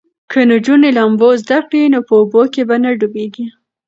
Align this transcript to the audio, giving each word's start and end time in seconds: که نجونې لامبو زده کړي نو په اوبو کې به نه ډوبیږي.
که 0.31 0.39
نجونې 0.51 0.89
لامبو 0.97 1.29
زده 1.43 1.57
کړي 1.67 1.83
نو 1.93 1.99
په 2.07 2.13
اوبو 2.19 2.41
کې 2.53 2.61
به 2.69 2.75
نه 2.83 2.89
ډوبیږي. 2.99 3.45